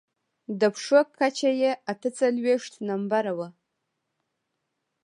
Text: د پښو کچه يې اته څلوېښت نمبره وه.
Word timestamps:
د 0.59 0.61
پښو 0.73 0.99
کچه 1.17 1.49
يې 1.61 1.71
اته 1.91 2.09
څلوېښت 2.19 2.73
نمبره 2.87 3.33
وه. 3.37 3.47